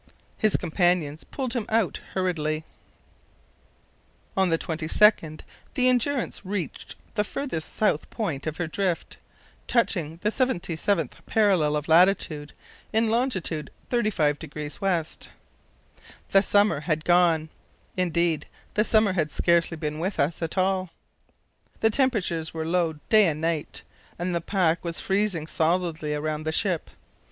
His 0.35 0.55
companions 0.57 1.23
pulled 1.23 1.53
him 1.53 1.67
out 1.69 2.01
hurriedly. 2.15 2.65
On 4.35 4.49
the 4.49 4.57
22nd 4.57 5.41
the 5.75 5.87
Endurance 5.89 6.43
reached 6.43 6.95
the 7.13 7.23
farthest 7.23 7.71
south 7.71 8.09
point 8.09 8.47
of 8.47 8.57
her 8.57 8.65
drift, 8.65 9.17
touching 9.67 10.17
the 10.23 10.31
77th 10.31 11.11
parallel 11.27 11.75
of 11.75 11.87
latitude 11.87 12.53
in 12.91 13.11
long. 13.11 13.29
35° 13.29 14.39
W. 14.79 15.29
The 16.31 16.41
summer 16.41 16.79
had 16.79 17.05
gone; 17.05 17.49
indeed 17.95 18.47
the 18.73 18.83
summer 18.83 19.13
had 19.13 19.29
scarcely 19.29 19.77
been 19.77 19.99
with 19.99 20.19
us 20.19 20.41
at 20.41 20.57
all. 20.57 20.89
The 21.81 21.91
temperatures 21.91 22.55
were 22.55 22.65
low 22.65 22.93
day 23.09 23.27
and 23.27 23.39
night, 23.39 23.83
and 24.17 24.33
the 24.33 24.41
pack 24.41 24.83
was 24.83 24.99
freezing 24.99 25.45
solidly 25.45 26.15
around 26.15 26.41
the 26.43 26.51
ship. 26.51 26.89